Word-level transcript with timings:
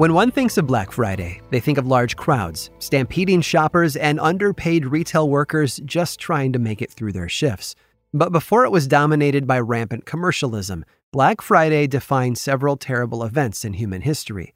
When 0.00 0.14
one 0.14 0.30
thinks 0.30 0.56
of 0.56 0.66
Black 0.66 0.92
Friday, 0.92 1.42
they 1.50 1.60
think 1.60 1.76
of 1.76 1.86
large 1.86 2.16
crowds, 2.16 2.70
stampeding 2.78 3.42
shoppers, 3.42 3.96
and 3.96 4.18
underpaid 4.18 4.86
retail 4.86 5.28
workers 5.28 5.78
just 5.84 6.18
trying 6.18 6.54
to 6.54 6.58
make 6.58 6.80
it 6.80 6.90
through 6.90 7.12
their 7.12 7.28
shifts. 7.28 7.74
But 8.14 8.32
before 8.32 8.64
it 8.64 8.70
was 8.70 8.88
dominated 8.88 9.46
by 9.46 9.60
rampant 9.60 10.06
commercialism, 10.06 10.86
Black 11.12 11.42
Friday 11.42 11.86
defined 11.86 12.38
several 12.38 12.78
terrible 12.78 13.22
events 13.22 13.62
in 13.62 13.74
human 13.74 14.00
history. 14.00 14.54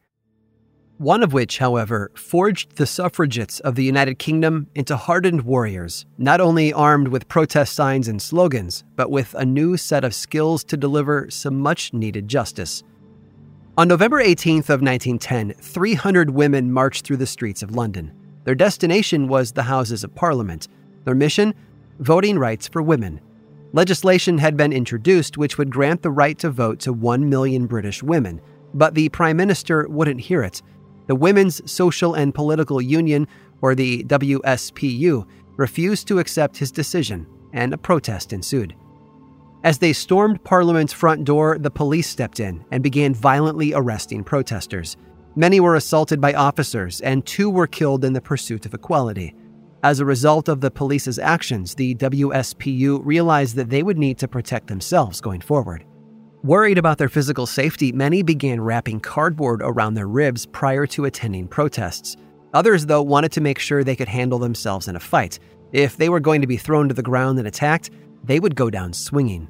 One 0.97 1.22
of 1.22 1.34
which, 1.34 1.59
however, 1.59 2.11
forged 2.15 2.77
the 2.77 2.87
suffragettes 2.87 3.61
of 3.61 3.75
the 3.75 3.84
United 3.84 4.19
Kingdom 4.19 4.69
into 4.75 4.97
hardened 4.97 5.42
warriors, 5.42 6.06
not 6.17 6.41
only 6.41 6.72
armed 6.72 7.09
with 7.09 7.28
protest 7.28 7.75
signs 7.75 8.09
and 8.09 8.22
slogans, 8.22 8.83
but 8.97 9.11
with 9.11 9.34
a 9.34 9.45
new 9.45 9.77
set 9.77 10.05
of 10.05 10.15
skills 10.15 10.65
to 10.65 10.78
deliver 10.78 11.28
some 11.28 11.61
much 11.61 11.92
needed 11.92 12.28
justice. 12.28 12.83
On 13.77 13.89
November 13.89 14.22
18th 14.22 14.70
of 14.70 14.83
1910, 14.83 15.55
300 15.55 16.30
women 16.30 16.70
marched 16.70 17.05
through 17.05 17.17
the 17.17 17.27
streets 17.27 17.61
of 17.61 17.75
London. 17.75 18.12
Their 18.44 18.55
destination 18.55 19.27
was 19.27 19.50
the 19.50 19.64
Houses 19.64 20.05
of 20.05 20.14
Parliament. 20.14 20.69
Their 21.05 21.16
mission? 21.16 21.53
Voting 21.98 22.39
rights 22.39 22.69
for 22.69 22.83
women. 22.83 23.20
Legislation 23.72 24.39
had 24.39 24.56
been 24.56 24.72
introduced 24.72 25.36
which 25.36 25.58
would 25.58 25.72
grant 25.72 26.03
the 26.03 26.12
right 26.12 26.39
to 26.39 26.50
vote 26.50 26.78
to 26.81 26.92
1 26.92 27.28
million 27.28 27.66
British 27.66 28.00
women, 28.00 28.41
but 28.75 28.94
the 28.94 29.08
Prime 29.08 29.36
Minister 29.36 29.88
wouldn't 29.88 30.20
hear 30.20 30.44
it. 30.44 30.62
The 31.09 31.16
Women's 31.16 31.69
Social 31.69 32.14
and 32.14 32.33
Political 32.33 32.81
Union, 32.81 33.27
or 33.61 33.75
the 33.75 34.05
WSPU, 34.05 35.27
refused 35.56 36.06
to 36.06 36.20
accept 36.20 36.59
his 36.59 36.70
decision, 36.70 37.27
and 37.53 37.75
a 37.75 37.78
protest 37.78 38.33
ensued. 38.33 38.77
As 39.64 39.78
they 39.78 39.94
stormed 39.94 40.44
Parliament's 40.44 40.92
front 40.92 41.24
door, 41.24 41.56
the 41.58 41.70
police 41.70 42.06
stepped 42.06 42.38
in 42.38 42.62
and 42.70 42.82
began 42.82 43.14
violently 43.14 43.72
arresting 43.72 44.22
protesters. 44.22 44.98
Many 45.36 45.58
were 45.58 45.76
assaulted 45.76 46.20
by 46.20 46.34
officers, 46.34 47.00
and 47.00 47.25
two 47.25 47.48
were 47.48 47.66
killed 47.66 48.04
in 48.04 48.12
the 48.12 48.20
pursuit 48.20 48.66
of 48.66 48.74
equality. 48.74 49.34
As 49.82 50.00
a 50.00 50.04
result 50.04 50.50
of 50.50 50.60
the 50.60 50.70
police's 50.70 51.19
actions, 51.19 51.74
the 51.74 51.94
WSPU 51.94 53.00
realized 53.06 53.56
that 53.56 53.70
they 53.70 53.82
would 53.82 53.97
need 53.97 54.19
to 54.19 54.28
protect 54.28 54.66
themselves 54.66 55.22
going 55.22 55.41
forward. 55.41 55.86
Worried 56.42 56.76
about 56.76 56.98
their 56.98 57.08
physical 57.08 57.47
safety, 57.47 57.91
many 57.91 58.22
began 58.22 58.60
wrapping 58.60 59.00
cardboard 59.00 59.62
around 59.62 59.94
their 59.94 60.08
ribs 60.08 60.44
prior 60.44 60.86
to 60.88 61.06
attending 61.06 61.48
protests. 61.48 62.19
Others, 62.53 62.84
though, 62.84 63.03
wanted 63.03 63.32
to 63.32 63.41
make 63.41 63.58
sure 63.58 63.82
they 63.82 63.97
could 63.97 64.08
handle 64.08 64.38
themselves 64.38 64.88
in 64.88 64.97
a 64.97 65.00
fight. 65.00 65.38
If 65.72 65.97
they 65.97 66.10
were 66.10 66.20
going 66.20 66.42
to 66.42 66.47
be 66.47 66.58
thrown 66.58 66.86
to 66.88 66.94
the 66.94 67.03
ground 67.03 67.38
and 67.38 67.48
attacked, 67.48 67.88
they 68.22 68.41
would 68.41 68.56
go 68.56 68.69
down 68.69 68.92
swinging. 68.92 69.48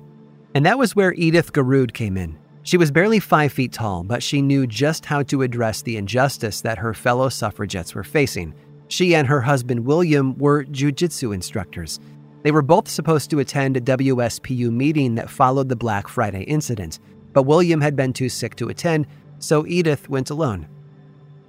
And 0.55 0.65
that 0.65 0.79
was 0.79 0.95
where 0.95 1.13
Edith 1.15 1.53
Garrud 1.53 1.93
came 1.93 2.17
in. 2.17 2.39
She 2.63 2.77
was 2.77 2.91
barely 2.91 3.21
five 3.21 3.53
feet 3.53 3.73
tall, 3.73 4.05
but 4.05 4.23
she 4.23 4.41
knew 4.41 4.67
just 4.67 5.05
how 5.05 5.23
to 5.25 5.43
address 5.43 5.83
the 5.83 5.97
injustice 5.97 6.61
that 6.63 6.79
her 6.79 6.95
fellow 6.95 7.29
suffragettes 7.29 7.95
were 7.95 8.05
facing. 8.05 8.55
She 8.89 9.15
and 9.15 9.27
her 9.27 9.41
husband 9.41 9.85
William 9.85 10.39
were 10.39 10.65
jujitsu 10.65 11.35
instructors. 11.35 11.99
They 12.43 12.53
were 12.53 12.63
both 12.63 12.89
supposed 12.89 13.31
to 13.31 13.41
attend 13.41 13.77
a 13.77 13.81
WSPU 13.81 14.71
meeting 14.71 15.17
that 15.17 15.29
followed 15.29 15.69
the 15.69 15.77
Black 15.77 16.07
Friday 16.07 16.43
incident, 16.43 17.01
but 17.33 17.43
William 17.43 17.81
had 17.81 17.97
been 17.97 18.13
too 18.13 18.29
sick 18.29 18.55
to 18.57 18.69
attend, 18.69 19.07
so 19.41 19.67
Edith 19.67 20.09
went 20.09 20.31
alone. 20.31 20.69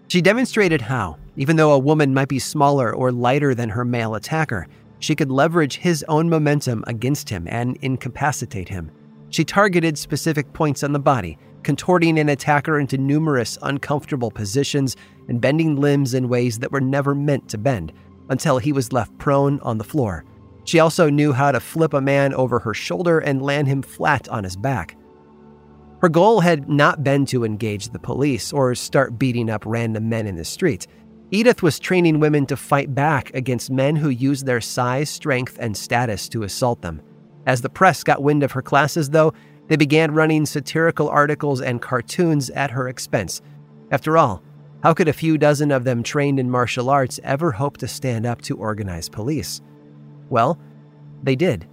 She 0.07 0.21
demonstrated 0.21 0.81
how, 0.81 1.17
even 1.35 1.55
though 1.55 1.73
a 1.73 1.79
woman 1.79 2.13
might 2.13 2.27
be 2.27 2.39
smaller 2.39 2.93
or 2.93 3.11
lighter 3.11 3.53
than 3.53 3.69
her 3.69 3.85
male 3.85 4.15
attacker, 4.15 4.67
she 4.99 5.15
could 5.15 5.31
leverage 5.31 5.77
his 5.77 6.03
own 6.07 6.29
momentum 6.29 6.83
against 6.87 7.29
him 7.29 7.47
and 7.49 7.77
incapacitate 7.81 8.69
him. 8.69 8.91
She 9.29 9.43
targeted 9.43 9.97
specific 9.97 10.53
points 10.53 10.83
on 10.83 10.93
the 10.93 10.99
body, 10.99 11.37
contorting 11.63 12.19
an 12.19 12.29
attacker 12.29 12.79
into 12.79 12.97
numerous 12.97 13.57
uncomfortable 13.61 14.31
positions 14.31 14.95
and 15.27 15.41
bending 15.41 15.75
limbs 15.75 16.13
in 16.13 16.29
ways 16.29 16.59
that 16.59 16.71
were 16.71 16.81
never 16.81 17.15
meant 17.15 17.49
to 17.49 17.57
bend, 17.57 17.91
until 18.29 18.57
he 18.57 18.71
was 18.71 18.93
left 18.93 19.17
prone 19.17 19.59
on 19.61 19.77
the 19.77 19.83
floor. 19.83 20.23
She 20.63 20.79
also 20.79 21.09
knew 21.09 21.31
how 21.33 21.51
to 21.51 21.59
flip 21.59 21.93
a 21.93 22.01
man 22.01 22.33
over 22.33 22.59
her 22.59 22.73
shoulder 22.73 23.19
and 23.19 23.41
land 23.41 23.67
him 23.67 23.81
flat 23.81 24.27
on 24.29 24.43
his 24.43 24.55
back. 24.55 24.97
Her 26.01 26.09
goal 26.09 26.41
had 26.41 26.69
not 26.69 27.03
been 27.03 27.25
to 27.27 27.45
engage 27.45 27.89
the 27.89 27.99
police 27.99 28.51
or 28.51 28.75
start 28.75 29.17
beating 29.17 29.49
up 29.49 29.63
random 29.65 30.09
men 30.09 30.27
in 30.27 30.35
the 30.35 30.45
street. 30.45 30.87
Edith 31.31 31.63
was 31.63 31.79
training 31.79 32.19
women 32.19 32.45
to 32.45 32.55
fight 32.55 32.93
back 32.93 33.33
against 33.33 33.71
men 33.71 33.95
who 33.95 34.09
used 34.09 34.45
their 34.45 34.61
size, 34.61 35.09
strength, 35.09 35.57
and 35.59 35.75
status 35.75 36.29
to 36.29 36.43
assault 36.43 36.81
them. 36.81 37.01
As 37.45 37.61
the 37.61 37.69
press 37.69 38.03
got 38.03 38.21
wind 38.21 38.43
of 38.43 38.51
her 38.51 38.61
classes, 38.61 39.09
though, 39.09 39.33
they 39.67 39.75
began 39.75 40.13
running 40.13 40.45
satirical 40.45 41.09
articles 41.09 41.61
and 41.61 41.81
cartoons 41.81 42.51
at 42.51 42.71
her 42.71 42.87
expense. 42.87 43.41
After 43.91 44.17
all, 44.17 44.43
how 44.83 44.93
could 44.93 45.07
a 45.07 45.13
few 45.13 45.37
dozen 45.39 45.71
of 45.71 45.83
them 45.83 46.03
trained 46.03 46.39
in 46.39 46.49
martial 46.49 46.91
arts 46.91 47.19
ever 47.23 47.51
hope 47.51 47.77
to 47.77 47.87
stand 47.87 48.27
up 48.27 48.41
to 48.43 48.57
organized 48.57 49.11
police? 49.11 49.61
Well, 50.29 50.59
they 51.23 51.35
did. 51.35 51.67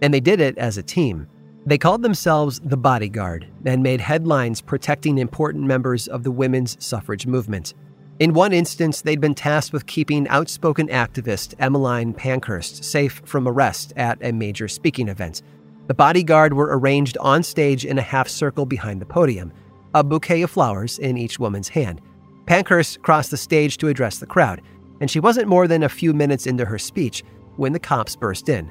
And 0.00 0.14
they 0.14 0.20
did 0.20 0.40
it 0.40 0.56
as 0.56 0.78
a 0.78 0.82
team. 0.82 1.28
They 1.66 1.78
called 1.78 2.02
themselves 2.02 2.60
the 2.60 2.76
Bodyguard 2.76 3.46
and 3.66 3.82
made 3.82 4.00
headlines 4.00 4.62
protecting 4.62 5.18
important 5.18 5.64
members 5.64 6.08
of 6.08 6.22
the 6.22 6.30
women's 6.30 6.82
suffrage 6.82 7.26
movement. 7.26 7.74
In 8.20 8.32
one 8.32 8.52
instance, 8.52 9.02
they'd 9.02 9.20
been 9.20 9.34
tasked 9.34 9.72
with 9.72 9.86
keeping 9.86 10.28
outspoken 10.28 10.86
activist 10.86 11.54
Emmeline 11.58 12.14
Pankhurst 12.14 12.84
safe 12.84 13.20
from 13.24 13.48
arrest 13.48 13.92
at 13.96 14.18
a 14.24 14.32
major 14.32 14.68
speaking 14.68 15.08
event. 15.08 15.42
The 15.88 15.94
bodyguard 15.94 16.54
were 16.54 16.78
arranged 16.78 17.18
on 17.18 17.42
stage 17.42 17.84
in 17.84 17.98
a 17.98 18.02
half 18.02 18.28
circle 18.28 18.66
behind 18.66 19.00
the 19.00 19.06
podium, 19.06 19.52
a 19.94 20.04
bouquet 20.04 20.42
of 20.42 20.50
flowers 20.50 21.00
in 21.00 21.18
each 21.18 21.40
woman's 21.40 21.68
hand. 21.68 22.00
Pankhurst 22.46 23.02
crossed 23.02 23.32
the 23.32 23.36
stage 23.36 23.78
to 23.78 23.88
address 23.88 24.18
the 24.18 24.26
crowd, 24.26 24.62
and 25.00 25.10
she 25.10 25.18
wasn't 25.18 25.48
more 25.48 25.66
than 25.66 25.82
a 25.82 25.88
few 25.88 26.14
minutes 26.14 26.46
into 26.46 26.64
her 26.64 26.78
speech 26.78 27.24
when 27.56 27.72
the 27.72 27.80
cops 27.80 28.14
burst 28.14 28.48
in. 28.48 28.70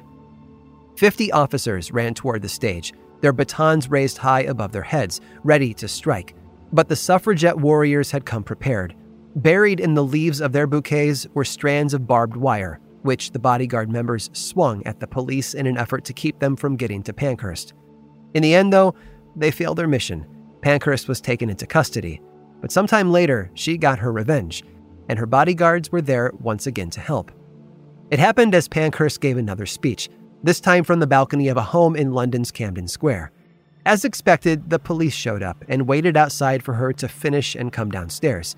Fifty 0.96 1.30
officers 1.32 1.92
ran 1.92 2.14
toward 2.14 2.40
the 2.40 2.48
stage, 2.48 2.94
their 3.20 3.32
batons 3.32 3.90
raised 3.90 4.18
high 4.18 4.42
above 4.42 4.72
their 4.72 4.82
heads, 4.82 5.20
ready 5.42 5.74
to 5.74 5.86
strike. 5.86 6.34
But 6.72 6.88
the 6.88 6.96
suffragette 6.96 7.58
warriors 7.58 8.10
had 8.10 8.24
come 8.24 8.42
prepared. 8.42 8.94
Buried 9.36 9.80
in 9.80 9.94
the 9.94 10.04
leaves 10.04 10.40
of 10.40 10.52
their 10.52 10.66
bouquets 10.66 11.26
were 11.34 11.44
strands 11.44 11.92
of 11.92 12.06
barbed 12.06 12.36
wire, 12.36 12.78
which 13.02 13.32
the 13.32 13.38
bodyguard 13.40 13.90
members 13.90 14.30
swung 14.32 14.86
at 14.86 15.00
the 15.00 15.08
police 15.08 15.54
in 15.54 15.66
an 15.66 15.76
effort 15.76 16.04
to 16.04 16.12
keep 16.12 16.38
them 16.38 16.54
from 16.54 16.76
getting 16.76 17.02
to 17.02 17.12
Pankhurst. 17.12 17.74
In 18.34 18.42
the 18.42 18.54
end, 18.54 18.72
though, 18.72 18.94
they 19.34 19.50
failed 19.50 19.78
their 19.78 19.88
mission. 19.88 20.24
Pankhurst 20.62 21.08
was 21.08 21.20
taken 21.20 21.50
into 21.50 21.66
custody, 21.66 22.22
but 22.60 22.70
sometime 22.70 23.10
later, 23.10 23.50
she 23.54 23.76
got 23.76 23.98
her 23.98 24.12
revenge, 24.12 24.62
and 25.08 25.18
her 25.18 25.26
bodyguards 25.26 25.90
were 25.90 26.00
there 26.00 26.32
once 26.40 26.68
again 26.68 26.90
to 26.90 27.00
help. 27.00 27.32
It 28.10 28.20
happened 28.20 28.54
as 28.54 28.68
Pankhurst 28.68 29.20
gave 29.20 29.36
another 29.36 29.66
speech, 29.66 30.08
this 30.44 30.60
time 30.60 30.84
from 30.84 31.00
the 31.00 31.06
balcony 31.08 31.48
of 31.48 31.56
a 31.56 31.62
home 31.62 31.96
in 31.96 32.12
London's 32.12 32.52
Camden 32.52 32.86
Square. 32.86 33.32
As 33.84 34.04
expected, 34.04 34.70
the 34.70 34.78
police 34.78 35.12
showed 35.12 35.42
up 35.42 35.64
and 35.68 35.88
waited 35.88 36.16
outside 36.16 36.62
for 36.62 36.74
her 36.74 36.92
to 36.94 37.08
finish 37.08 37.54
and 37.54 37.72
come 37.72 37.90
downstairs. 37.90 38.54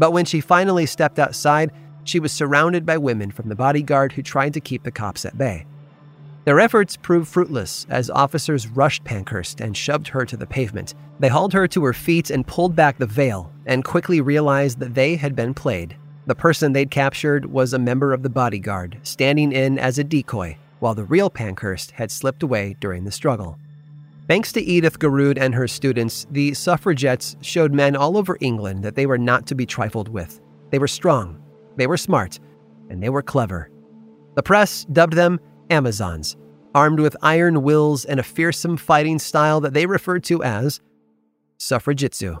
But 0.00 0.14
when 0.14 0.24
she 0.24 0.40
finally 0.40 0.86
stepped 0.86 1.18
outside, 1.18 1.72
she 2.04 2.20
was 2.20 2.32
surrounded 2.32 2.86
by 2.86 2.96
women 2.96 3.30
from 3.30 3.50
the 3.50 3.54
bodyguard 3.54 4.12
who 4.12 4.22
tried 4.22 4.54
to 4.54 4.60
keep 4.60 4.82
the 4.82 4.90
cops 4.90 5.26
at 5.26 5.36
bay. 5.36 5.66
Their 6.46 6.58
efforts 6.58 6.96
proved 6.96 7.28
fruitless 7.28 7.86
as 7.90 8.08
officers 8.08 8.66
rushed 8.66 9.04
Pankhurst 9.04 9.60
and 9.60 9.76
shoved 9.76 10.08
her 10.08 10.24
to 10.24 10.38
the 10.38 10.46
pavement. 10.46 10.94
They 11.18 11.28
hauled 11.28 11.52
her 11.52 11.68
to 11.68 11.84
her 11.84 11.92
feet 11.92 12.30
and 12.30 12.46
pulled 12.46 12.74
back 12.74 12.96
the 12.96 13.04
veil 13.04 13.52
and 13.66 13.84
quickly 13.84 14.22
realized 14.22 14.78
that 14.78 14.94
they 14.94 15.16
had 15.16 15.36
been 15.36 15.52
played. 15.52 15.96
The 16.26 16.34
person 16.34 16.72
they'd 16.72 16.90
captured 16.90 17.44
was 17.44 17.74
a 17.74 17.78
member 17.78 18.14
of 18.14 18.22
the 18.22 18.30
bodyguard, 18.30 18.96
standing 19.02 19.52
in 19.52 19.78
as 19.78 19.98
a 19.98 20.04
decoy, 20.04 20.56
while 20.78 20.94
the 20.94 21.04
real 21.04 21.28
Pankhurst 21.28 21.90
had 21.90 22.10
slipped 22.10 22.42
away 22.42 22.74
during 22.80 23.04
the 23.04 23.12
struggle. 23.12 23.58
Thanks 24.30 24.52
to 24.52 24.62
Edith 24.62 25.00
Garrud 25.00 25.38
and 25.40 25.52
her 25.56 25.66
students, 25.66 26.24
the 26.30 26.54
suffragettes 26.54 27.34
showed 27.40 27.74
men 27.74 27.96
all 27.96 28.16
over 28.16 28.38
England 28.40 28.84
that 28.84 28.94
they 28.94 29.04
were 29.04 29.18
not 29.18 29.44
to 29.48 29.56
be 29.56 29.66
trifled 29.66 30.08
with. 30.08 30.40
They 30.70 30.78
were 30.78 30.86
strong, 30.86 31.42
they 31.74 31.88
were 31.88 31.96
smart, 31.96 32.38
and 32.90 33.02
they 33.02 33.08
were 33.08 33.22
clever. 33.22 33.72
The 34.36 34.44
press 34.44 34.84
dubbed 34.84 35.14
them 35.14 35.40
Amazons, 35.68 36.36
armed 36.76 37.00
with 37.00 37.16
iron 37.22 37.64
wills 37.64 38.04
and 38.04 38.20
a 38.20 38.22
fearsome 38.22 38.76
fighting 38.76 39.18
style 39.18 39.60
that 39.62 39.74
they 39.74 39.86
referred 39.86 40.22
to 40.26 40.44
as 40.44 40.80
suffrajitsu. 41.58 42.40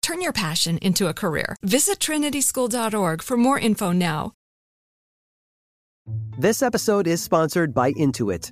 Turn 0.01 0.21
your 0.21 0.33
passion 0.33 0.77
into 0.79 1.07
a 1.07 1.13
career. 1.13 1.55
Visit 1.61 1.99
trinityschool.org 1.99 3.21
for 3.21 3.37
more 3.37 3.59
info 3.59 3.91
now. 3.91 4.33
This 6.37 6.61
episode 6.61 7.07
is 7.07 7.21
sponsored 7.21 7.73
by 7.73 7.93
Intuit. 7.93 8.51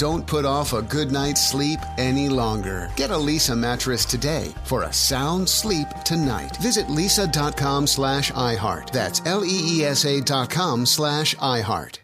Don't 0.00 0.26
put 0.26 0.46
off 0.46 0.72
a 0.72 0.80
good 0.80 1.12
night's 1.12 1.46
sleep 1.46 1.78
any 1.98 2.30
longer. 2.30 2.90
Get 2.96 3.10
a 3.10 3.14
Leesa 3.14 3.54
mattress 3.54 4.06
today 4.06 4.54
for 4.64 4.84
a 4.84 4.92
sound 4.94 5.46
sleep 5.46 5.86
tonight. 6.06 6.56
Visit 6.56 6.86
leesa.com 6.86 7.86
slash 7.86 8.32
iHeart. 8.32 8.92
That's 8.92 9.20
L-E-E-S-A 9.26 10.22
dot 10.22 10.48
com 10.48 10.86
slash 10.86 11.34
iHeart. 11.34 11.98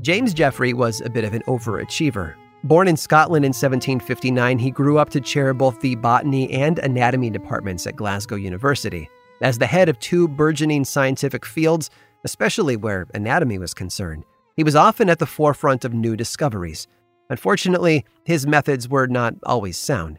James 0.00 0.34
Jeffray 0.34 0.74
was 0.74 1.00
a 1.02 1.08
bit 1.08 1.22
of 1.22 1.34
an 1.34 1.42
overachiever. 1.42 2.34
Born 2.64 2.88
in 2.88 2.96
Scotland 2.96 3.44
in 3.44 3.50
1759, 3.50 4.58
he 4.58 4.72
grew 4.72 4.98
up 4.98 5.10
to 5.10 5.20
chair 5.20 5.54
both 5.54 5.80
the 5.82 5.94
botany 5.94 6.50
and 6.50 6.80
anatomy 6.80 7.30
departments 7.30 7.86
at 7.86 7.94
Glasgow 7.94 8.34
University. 8.34 9.08
As 9.40 9.58
the 9.58 9.66
head 9.66 9.88
of 9.88 9.98
two 9.98 10.28
burgeoning 10.28 10.84
scientific 10.84 11.44
fields, 11.44 11.90
especially 12.24 12.76
where 12.76 13.06
anatomy 13.14 13.58
was 13.58 13.74
concerned, 13.74 14.24
he 14.56 14.64
was 14.64 14.74
often 14.74 15.10
at 15.10 15.18
the 15.18 15.26
forefront 15.26 15.84
of 15.84 15.92
new 15.92 16.16
discoveries. 16.16 16.86
Unfortunately, 17.28 18.04
his 18.24 18.46
methods 18.46 18.88
were 18.88 19.06
not 19.06 19.34
always 19.44 19.76
sound. 19.76 20.18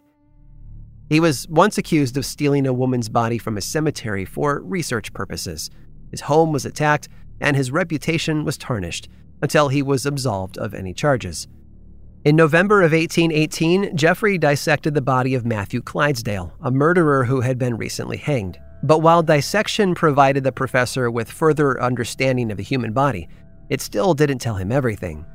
He 1.10 1.20
was 1.20 1.48
once 1.50 1.78
accused 1.78 2.18
of 2.18 2.26
stealing 2.26 2.68
a 2.68 2.74
woman's 2.74 3.10
body 3.10 3.38
from 3.38 3.58
a 3.58 3.62
cemetery 3.62 4.26
for 4.26 4.62
research 4.62 5.14
purposes. 5.14 5.70
His 6.12 6.22
home 6.22 6.52
was 6.52 6.66
attacked, 6.66 7.08
and 7.40 7.56
his 7.56 7.72
reputation 7.72 8.44
was 8.44 8.58
tarnished 8.58 9.08
until 9.42 9.70
he 9.70 9.82
was 9.82 10.06
absolved 10.06 10.58
of 10.58 10.74
any 10.74 10.94
charges. 10.94 11.48
In 12.26 12.36
November 12.36 12.82
of 12.82 12.92
1818, 12.92 13.96
Jeffray 13.96 14.38
dissected 14.38 14.94
the 14.94 15.02
body 15.02 15.34
of 15.34 15.46
Matthew 15.46 15.82
Clydesdale, 15.82 16.54
a 16.62 16.72
murderer 16.72 17.24
who 17.24 17.42
had 17.42 17.58
been 17.58 17.78
recently 17.78 18.18
hanged. 18.18 18.60
But 18.84 19.00
while 19.00 19.24
dissection 19.24 19.96
provided 19.96 20.44
the 20.44 20.52
professor 20.52 21.10
with 21.10 21.32
further 21.32 21.82
understanding 21.82 22.52
of 22.52 22.58
the 22.58 22.64
human 22.64 22.94
body, 22.94 23.28
it 23.70 23.82
still 23.82 24.14
didn't 24.14 24.40
tell 24.40 24.56
him 24.56 24.72
everything. 24.72 25.26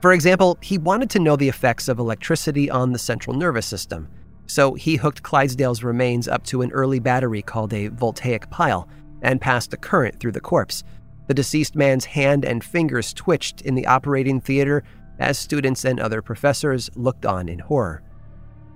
For 0.00 0.12
example, 0.12 0.58
he 0.60 0.78
wanted 0.78 1.10
to 1.10 1.18
know 1.18 1.36
the 1.36 1.48
effects 1.48 1.88
of 1.88 1.98
electricity 1.98 2.70
on 2.70 2.92
the 2.92 2.98
central 2.98 3.36
nervous 3.36 3.66
system, 3.66 4.08
so 4.46 4.74
he 4.74 4.96
hooked 4.96 5.22
Clydesdale's 5.22 5.82
remains 5.82 6.28
up 6.28 6.44
to 6.44 6.62
an 6.62 6.72
early 6.72 6.98
battery 6.98 7.40
called 7.40 7.72
a 7.72 7.88
voltaic 7.88 8.50
pile 8.50 8.88
and 9.22 9.40
passed 9.40 9.72
a 9.72 9.76
current 9.76 10.18
through 10.18 10.32
the 10.32 10.40
corpse, 10.40 10.82
the 11.28 11.34
deceased 11.34 11.76
man's 11.76 12.04
hand 12.04 12.44
and 12.44 12.62
fingers 12.62 13.14
twitched 13.14 13.62
in 13.62 13.74
the 13.74 13.86
operating 13.86 14.40
theater 14.40 14.82
as 15.18 15.38
students 15.38 15.84
and 15.84 16.00
other 16.00 16.20
professors 16.20 16.90
looked 16.96 17.24
on 17.24 17.48
in 17.48 17.60
horror. 17.60 18.02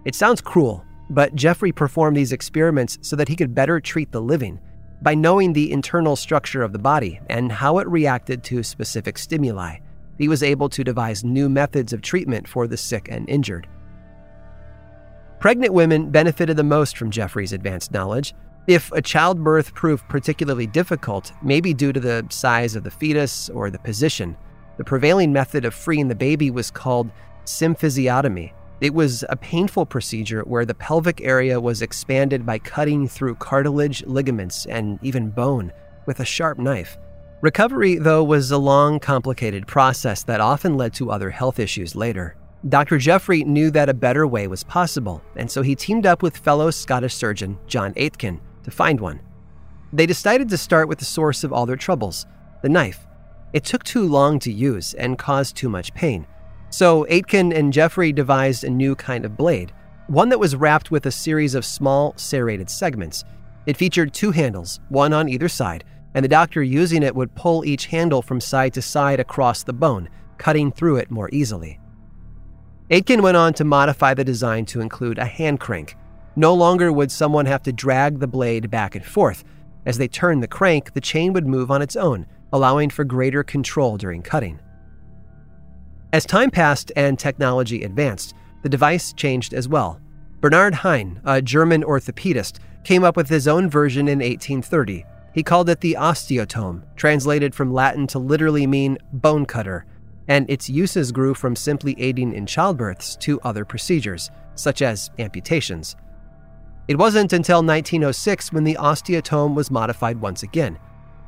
It 0.05 0.15
sounds 0.15 0.41
cruel, 0.41 0.85
but 1.09 1.35
Jeffray 1.35 1.75
performed 1.75 2.17
these 2.17 2.33
experiments 2.33 2.99
so 3.03 3.17
that 3.17 3.29
he 3.29 3.37
could 3.37 3.55
better 3.55 3.81
treat 3.81 4.13
the 4.13 4.21
living 4.21 4.61
by 5.03 5.15
knowing 5.15 5.53
the 5.53 5.73
internal 5.73 6.17
structure 6.17 6.63
of 6.63 6.73
the 6.73 6.79
body 6.79 7.21
and 7.29 7.53
how 7.53 7.79
it 7.79 7.89
reacted 7.89 8.43
to 8.45 8.63
specific 8.63 9.19
stimuli. 9.19 9.77
He 10.19 10.29
was 10.29 10.43
able 10.43 10.69
to 10.71 10.85
devise 10.85 11.23
new 11.23 11.49
methods 11.49 11.93
of 11.93 12.03
treatment 12.03 12.49
for 12.49 12.67
the 12.67 12.77
sick 12.77 13.09
and 13.11 13.29
injured. 13.29 13.69
Pregnant 15.39 15.75
women 15.75 16.11
benefited 16.11 16.57
the 16.57 16.65
most 16.65 16.97
from 16.97 17.11
Jeffray's 17.11 17.53
advanced 17.53 17.93
knowledge. 17.93 18.35
If 18.67 18.91
a 18.93 19.03
childbirth 19.03 19.75
proved 19.75 20.09
particularly 20.09 20.67
difficult, 20.67 21.33
maybe 21.43 21.75
due 21.75 21.93
to 21.93 22.01
the 22.01 22.27
size 22.31 22.75
of 22.75 22.85
the 22.85 22.91
fetus 22.91 23.51
or 23.51 23.71
the 23.71 23.79
position, 23.79 24.37
the 24.79 24.85
prevailing 24.85 25.33
method 25.33 25.65
of 25.65 25.75
freeing 25.75 26.09
the 26.09 26.15
baby 26.15 26.51
was 26.51 26.71
called 26.71 27.11
symphysiotomy. 27.45 28.53
It 28.81 28.93
was 28.93 29.25
a 29.31 29.37
painful 29.37 29.87
procedure 29.87 30.43
where 30.43 30.67
the 30.67 30.75
pelvic 30.75 31.23
area 31.23 31.59
was 31.59 31.81
expanded 31.81 32.45
by 32.45 32.59
cutting 32.59 33.09
through 33.09 33.37
cartilage, 33.37 34.05
ligaments, 34.05 34.67
and 34.67 34.99
even 35.03 35.31
bone 35.31 35.73
with 36.05 36.21
a 36.21 36.27
sharp 36.27 36.59
knife. 36.59 36.99
Recovery, 37.41 37.97
though, 37.97 38.23
was 38.23 38.51
a 38.51 38.59
long, 38.59 38.99
complicated 39.01 39.67
process 39.67 40.23
that 40.25 40.41
often 40.41 40.77
led 40.77 40.93
to 40.95 41.11
other 41.11 41.31
health 41.31 41.59
issues 41.59 41.95
later. 41.95 42.37
Dr. 42.69 42.99
Jeffray 42.99 43.45
knew 43.45 43.71
that 43.71 43.89
a 43.89 43.95
better 43.95 44.27
way 44.27 44.47
was 44.47 44.65
possible, 44.65 45.23
and 45.37 45.51
so 45.51 45.63
he 45.63 45.75
teamed 45.75 46.05
up 46.05 46.23
with 46.23 46.37
fellow 46.37 46.71
Scottish 46.71 47.15
surgeon 47.15 47.59
John 47.67 47.93
Aitken 47.97 48.41
to 48.65 48.71
find 48.71 49.01
one. 49.01 49.21
They 49.93 50.07
decided 50.07 50.49
to 50.51 50.59
start 50.59 50.89
with 50.89 50.99
the 50.99 51.05
source 51.05 51.45
of 51.45 51.53
all 51.53 51.65
their 51.65 51.77
troubles 51.77 52.27
the 52.63 52.69
knife. 52.69 53.07
It 53.53 53.65
took 53.65 53.85
too 53.85 54.09
long 54.09 54.39
to 54.41 54.53
use 54.53 54.93
and 54.95 55.19
caused 55.19 55.57
too 55.57 55.69
much 55.69 55.95
pain. 55.95 56.27
So 56.71 57.07
Aitken 57.09 57.53
and 57.53 57.73
Jeffray 57.73 58.15
devised 58.15 58.65
a 58.65 58.71
new 58.71 58.95
kind 58.95 59.25
of 59.25 59.37
blade, 59.37 59.73
one 60.09 60.29
that 60.29 60.41
was 60.41 60.57
wrapped 60.57 60.91
with 60.91 61.07
a 61.07 61.11
series 61.11 61.55
of 61.55 61.65
small 61.65 62.13
serrated 62.17 62.69
segments. 62.71 63.25
It 63.67 63.77
featured 63.77 64.13
two 64.13 64.31
handles, 64.31 64.81
one 64.89 65.13
on 65.13 65.29
either 65.29 65.49
side, 65.49 65.85
and 66.15 66.25
the 66.25 66.29
doctor 66.29 66.63
using 66.63 67.03
it 67.03 67.15
would 67.15 67.35
pull 67.35 67.65
each 67.65 67.87
handle 67.87 68.23
from 68.23 68.41
side 68.41 68.75
to 68.75 68.83
side 68.83 69.21
across 69.21 69.63
the 69.63 69.73
bone, 69.73 70.09
cutting 70.39 70.71
through 70.71 70.97
it 70.97 71.11
more 71.11 71.29
easily. 71.33 71.81
Aitken 72.91 73.23
went 73.23 73.37
on 73.37 73.53
to 73.55 73.65
modify 73.65 74.15
the 74.15 74.25
design 74.25 74.65
to 74.67 74.81
include 74.81 75.19
a 75.19 75.25
hand 75.25 75.59
crank. 75.59 75.97
No 76.37 76.55
longer 76.55 76.93
would 76.93 77.11
someone 77.11 77.47
have 77.47 77.63
to 77.65 77.73
drag 77.73 78.21
the 78.21 78.29
blade 78.29 78.71
back 78.71 78.95
and 78.95 79.05
forth. 79.05 79.45
As 79.85 79.99
they 79.99 80.09
turned 80.09 80.43
the 80.43 80.49
crank, 80.49 80.93
the 80.93 81.01
chain 81.01 81.33
would 81.33 81.47
move 81.47 81.71
on 81.71 81.83
its 81.83 81.97
own, 81.97 82.27
allowing 82.53 82.91
for 82.91 83.05
greater 83.05 83.43
control 83.43 83.97
during 83.97 84.23
cutting. 84.23 84.61
As 86.13 86.25
time 86.25 86.51
passed 86.51 86.93
and 86.97 87.19
technology 87.19 87.83
advanced, 87.83 88.35
the 88.63 88.69
device 88.69 89.13
changed 89.13 89.53
as 89.53 89.69
well. 89.69 90.01
Bernhard 90.41 90.75
Hein, 90.75 91.21
a 91.25 91.43
German 91.43 91.83
orthopedist, 91.83 92.59
came 92.85 93.05
up 93.05 93.17
with 93.17 93.29
his 93.29 93.49
own 93.49 93.69
version 93.69 94.07
in 94.07 94.19
1830. 94.19 95.05
He 95.35 95.43
called 95.43 95.69
it 95.69 95.81
the 95.81 95.97
osteotome, 95.99 96.83
translated 96.95 97.55
from 97.55 97.73
Latin 97.73 98.07
to 98.09 98.19
literally 98.19 98.67
mean 98.67 98.97
bone 99.13 99.45
cutter, 99.45 99.85
and 100.29 100.49
its 100.49 100.71
uses 100.71 101.13
grew 101.13 101.35
from 101.35 101.57
simply 101.57 101.95
aiding 101.99 102.33
in 102.33 102.47
childbirths 102.47 103.19
to 103.21 103.41
other 103.43 103.65
procedures, 103.65 104.31
such 104.55 104.83
as 104.83 105.11
amputations. 105.19 105.97
It 106.89 106.99
wasn't 106.99 107.33
until 107.33 107.59
1906 107.59 108.53
when 108.53 108.65
the 108.65 108.77
osteotome 108.77 109.55
was 109.55 109.71
modified 109.71 110.21
once 110.21 110.43
again, 110.43 110.79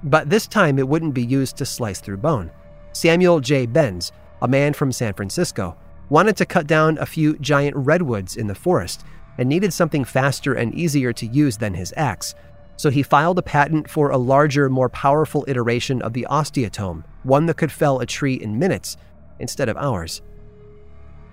but 0.05 0.31
this 0.31 0.47
time 0.47 0.79
it 0.79 0.89
wouldn't 0.89 1.15
be 1.15 1.25
used 1.25 1.57
to 1.57 1.67
slice 1.67 2.01
through 2.01 2.19
bone. 2.19 2.51
Samuel 2.93 3.41
J. 3.41 3.67
Bens, 3.67 4.13
a 4.43 4.49
man 4.49 4.73
from 4.73 4.93
San 4.93 5.15
Francisco, 5.15 5.77
wanted 6.09 6.37
to 6.37 6.47
cut 6.47 6.67
down 6.67 6.99
a 6.99 7.07
few 7.07 7.37
giant 7.39 7.77
redwoods 7.77 8.37
in 8.37 8.47
the 8.47 8.55
forest 8.55 9.05
and 9.37 9.49
needed 9.49 9.73
something 9.73 10.05
faster 10.05 10.55
and 10.55 10.75
easier 10.75 11.13
to 11.13 11.27
use 11.27 11.57
than 11.57 11.75
his 11.75 11.95
axe. 11.97 12.35
So 12.77 12.91
he 12.91 13.03
filed 13.03 13.39
a 13.39 13.43
patent 13.43 13.91
for 13.91 14.11
a 14.11 14.17
larger, 14.17 14.69
more 14.69 14.89
powerful 14.89 15.45
iteration 15.49 16.01
of 16.03 16.13
the 16.13 16.27
osteotome, 16.31 17.05
one 17.23 17.47
that 17.47 17.57
could 17.57 17.73
fell 17.73 18.01
a 18.01 18.07
tree 18.07 18.35
in 18.35 18.59
minutes 18.59 18.97
instead 19.39 19.69
of 19.69 19.77
hours. 19.77 20.23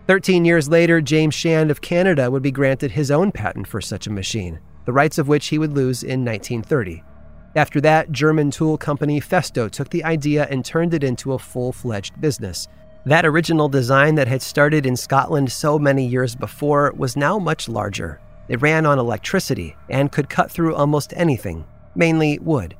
Thirteen 0.07 0.45
years 0.45 0.69
later, 0.69 1.01
James 1.01 1.33
Shand 1.33 1.71
of 1.71 1.81
Canada 1.81 2.29
would 2.29 2.43
be 2.43 2.51
granted 2.51 2.91
his 2.91 3.09
own 3.09 3.31
patent 3.31 3.67
for 3.67 3.81
such 3.81 4.05
a 4.05 4.11
machine, 4.11 4.59
the 4.85 4.93
rights 4.93 5.17
of 5.17 5.27
which 5.27 5.47
he 5.47 5.57
would 5.57 5.73
lose 5.73 6.03
in 6.03 6.23
1930. 6.23 7.03
After 7.55 7.79
that, 7.81 8.11
German 8.11 8.51
tool 8.51 8.77
company 8.77 9.19
Festo 9.19 9.69
took 9.69 9.89
the 9.89 10.03
idea 10.03 10.45
and 10.49 10.63
turned 10.63 10.93
it 10.93 11.03
into 11.03 11.33
a 11.33 11.39
full 11.39 11.71
fledged 11.71 12.19
business. 12.19 12.67
That 13.05 13.25
original 13.25 13.69
design 13.69 14.15
that 14.15 14.27
had 14.27 14.41
started 14.41 14.83
in 14.87 14.95
Scotland 14.95 15.51
so 15.51 15.77
many 15.77 16.07
years 16.07 16.35
before 16.35 16.91
was 16.97 17.15
now 17.15 17.37
much 17.37 17.69
larger. 17.69 18.19
It 18.47 18.63
ran 18.63 18.87
on 18.87 18.97
electricity 18.97 19.75
and 19.89 20.11
could 20.11 20.27
cut 20.27 20.49
through 20.49 20.73
almost 20.73 21.13
anything, 21.15 21.65
mainly 21.93 22.39
wood. 22.39 22.75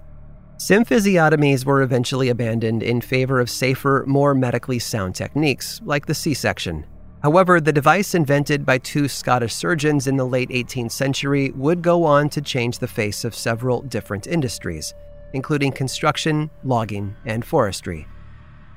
Symphysiotomies 0.58 1.64
were 1.64 1.84
eventually 1.84 2.30
abandoned 2.30 2.82
in 2.82 3.02
favor 3.02 3.40
of 3.40 3.52
safer, 3.52 4.04
more 4.08 4.34
medically 4.34 4.80
sound 4.80 5.14
techniques, 5.14 5.80
like 5.86 6.08
the 6.08 6.16
C 6.16 6.34
section. 6.34 6.88
However, 7.22 7.62
the 7.62 7.74
device 7.74 8.16
invented 8.16 8.66
by 8.66 8.80
two 8.80 9.08
Scottish 9.08 9.54
surgeons 9.54 10.08
in 10.08 10.18
the 10.18 10.26
late 10.26 10.50
18th 10.50 10.92
century 10.92 11.52
would 11.52 11.84
go 11.84 12.04
on 12.04 12.30
to 12.30 12.42
change 12.42 12.80
the 12.80 12.88
face 12.88 13.26
of 13.26 13.36
several 13.36 13.82
different 13.82 14.26
industries, 14.26 14.96
including 15.34 15.72
construction, 15.72 16.50
logging, 16.64 17.16
and 17.26 17.46
forestry. 17.46 18.08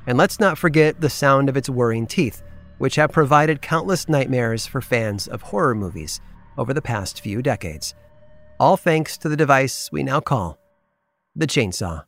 And 0.09 0.19
let's 0.19 0.41
not 0.41 0.57
forget 0.57 1.03
the 1.03 1.11
sound 1.11 1.51
of 1.51 1.57
its 1.57 1.69
whirring 1.69 2.07
teeth, 2.07 2.43
which 2.79 2.97
have 2.97 3.13
provided 3.13 3.61
countless 3.61 4.09
nightmares 4.09 4.67
for 4.67 4.81
fans 4.81 5.29
of 5.29 5.43
horror 5.43 5.75
movies 5.75 6.23
over 6.57 6.73
the 6.73 6.81
past 6.81 7.21
few 7.21 7.43
decades. 7.43 7.95
All 8.59 8.79
thanks 8.79 9.19
to 9.19 9.29
the 9.29 9.37
device 9.37 9.93
we 9.93 10.03
now 10.03 10.21
call 10.21 10.59
the 11.37 11.47
chainsaw. 11.47 12.05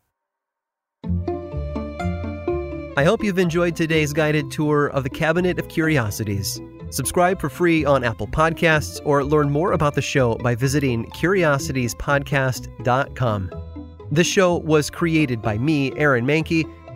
I 2.96 3.04
hope 3.04 3.22
you've 3.22 3.38
enjoyed 3.38 3.76
today's 3.76 4.14
guided 4.14 4.50
tour 4.50 4.86
of 4.86 5.04
the 5.04 5.10
Cabinet 5.10 5.58
of 5.58 5.68
Curiosities. 5.68 6.58
Subscribe 6.88 7.38
for 7.38 7.50
free 7.50 7.84
on 7.84 8.02
Apple 8.02 8.28
Podcasts 8.28 8.98
or 9.04 9.22
learn 9.22 9.50
more 9.50 9.72
about 9.72 9.94
the 9.94 10.00
show 10.00 10.36
by 10.36 10.54
visiting 10.54 11.04
curiositiespodcast.com. 11.10 13.50
This 14.10 14.26
show 14.26 14.56
was 14.56 14.88
created 14.90 15.42
by 15.42 15.58
me, 15.58 15.92
Aaron 15.96 16.26
Mahnke 16.26 16.64